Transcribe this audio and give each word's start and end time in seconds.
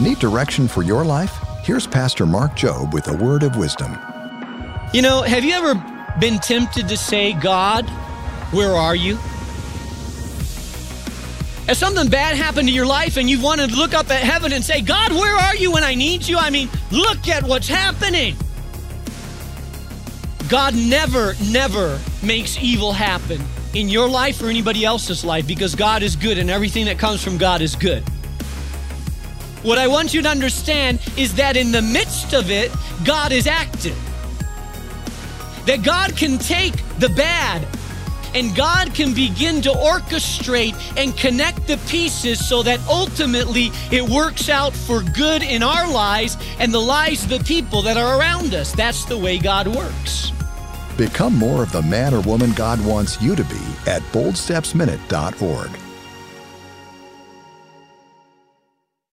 Need 0.00 0.18
direction 0.18 0.66
for 0.66 0.82
your 0.82 1.04
life? 1.04 1.38
Here's 1.62 1.86
Pastor 1.86 2.24
Mark 2.24 2.56
Jobe 2.56 2.90
with 2.90 3.08
a 3.08 3.14
word 3.14 3.42
of 3.42 3.56
wisdom. 3.56 3.98
You 4.94 5.02
know, 5.02 5.20
have 5.20 5.44
you 5.44 5.52
ever 5.52 5.74
been 6.18 6.38
tempted 6.38 6.88
to 6.88 6.96
say, 6.96 7.34
God, 7.34 7.86
where 8.50 8.72
are 8.72 8.96
you? 8.96 9.16
Has 11.66 11.76
something 11.76 12.08
bad 12.08 12.34
happened 12.34 12.66
to 12.68 12.74
your 12.74 12.86
life 12.86 13.18
and 13.18 13.28
you've 13.28 13.42
wanted 13.42 13.70
to 13.70 13.76
look 13.76 13.92
up 13.92 14.08
at 14.08 14.22
heaven 14.22 14.54
and 14.54 14.64
say, 14.64 14.80
God, 14.80 15.12
where 15.12 15.36
are 15.36 15.54
you 15.54 15.70
when 15.70 15.84
I 15.84 15.94
need 15.94 16.26
you? 16.26 16.38
I 16.38 16.48
mean, 16.48 16.70
look 16.90 17.28
at 17.28 17.42
what's 17.42 17.68
happening. 17.68 18.36
God 20.48 20.74
never, 20.74 21.34
never 21.50 22.00
makes 22.22 22.56
evil 22.58 22.94
happen 22.94 23.42
in 23.74 23.90
your 23.90 24.08
life 24.08 24.40
or 24.40 24.48
anybody 24.48 24.82
else's 24.86 25.26
life 25.26 25.46
because 25.46 25.74
God 25.74 26.02
is 26.02 26.16
good 26.16 26.38
and 26.38 26.48
everything 26.48 26.86
that 26.86 26.98
comes 26.98 27.22
from 27.22 27.36
God 27.36 27.60
is 27.60 27.76
good. 27.76 28.02
What 29.62 29.78
I 29.78 29.88
want 29.88 30.14
you 30.14 30.22
to 30.22 30.28
understand 30.28 31.00
is 31.16 31.34
that 31.34 31.56
in 31.56 31.70
the 31.70 31.82
midst 31.82 32.32
of 32.32 32.50
it, 32.50 32.72
God 33.04 33.30
is 33.30 33.46
active. 33.46 33.98
That 35.66 35.82
God 35.82 36.16
can 36.16 36.38
take 36.38 36.74
the 36.98 37.10
bad 37.10 37.66
and 38.34 38.54
God 38.54 38.94
can 38.94 39.12
begin 39.12 39.60
to 39.62 39.70
orchestrate 39.70 40.74
and 40.96 41.16
connect 41.16 41.66
the 41.66 41.76
pieces 41.88 42.46
so 42.46 42.62
that 42.62 42.80
ultimately 42.88 43.70
it 43.90 44.08
works 44.08 44.48
out 44.48 44.72
for 44.72 45.02
good 45.02 45.42
in 45.42 45.62
our 45.62 45.90
lives 45.90 46.36
and 46.58 46.72
the 46.72 46.80
lives 46.80 47.24
of 47.24 47.30
the 47.30 47.44
people 47.44 47.82
that 47.82 47.96
are 47.96 48.18
around 48.18 48.54
us. 48.54 48.72
That's 48.72 49.04
the 49.04 49.18
way 49.18 49.38
God 49.38 49.66
works. 49.66 50.32
Become 50.96 51.34
more 51.34 51.62
of 51.62 51.72
the 51.72 51.82
man 51.82 52.14
or 52.14 52.20
woman 52.20 52.52
God 52.52 52.84
wants 52.84 53.20
you 53.20 53.34
to 53.34 53.44
be 53.44 53.60
at 53.86 54.02
boldstepsminute.org. 54.12 55.89